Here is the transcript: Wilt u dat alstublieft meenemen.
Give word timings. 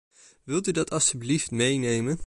Wilt 0.45 0.67
u 0.67 0.71
dat 0.71 0.91
alstublieft 0.91 1.51
meenemen. 1.51 2.17